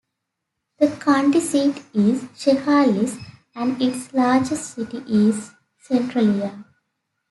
The 0.79 0.87
county 0.97 1.39
seat 1.39 1.83
is 1.93 2.23
Chehalis, 2.35 3.19
and 3.53 3.79
its 3.79 4.11
largest 4.15 4.73
city 4.73 5.03
is 5.07 5.51
Centralia. 5.77 6.65